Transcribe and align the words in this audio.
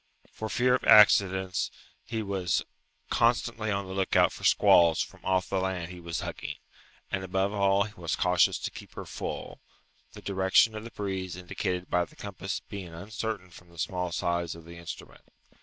For 0.31 0.49
fear 0.49 0.73
of 0.73 0.83
accidents, 0.85 1.69
he 2.03 2.23
was 2.23 2.63
constantly 3.11 3.69
on 3.69 3.85
the 3.85 3.93
lookout 3.93 4.31
for 4.33 4.43
squalls 4.43 5.03
from 5.03 5.23
off 5.23 5.47
the 5.47 5.59
land 5.59 5.91
he 5.91 5.99
was 5.99 6.21
hugging, 6.21 6.55
and 7.11 7.23
above 7.23 7.53
all 7.53 7.83
he 7.83 7.93
was 7.93 8.15
cautious 8.15 8.57
to 8.57 8.71
keep 8.71 8.93
her 8.95 9.05
full; 9.05 9.61
the 10.13 10.21
direction 10.23 10.73
of 10.73 10.83
the 10.83 10.89
breeze 10.89 11.35
indicated 11.35 11.87
by 11.87 12.05
the 12.05 12.15
compass 12.15 12.61
being 12.67 12.95
uncertain 12.95 13.51
from 13.51 13.69
the 13.69 13.77
small 13.77 14.11
size 14.11 14.55
of 14.55 14.65
the 14.65 14.77
instrument. 14.77 15.21